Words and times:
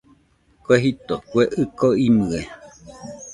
Kue 0.63 0.75
jito, 0.83 1.15
kue 1.27 1.43
ɨko 1.61 1.87
imɨe 2.07 2.39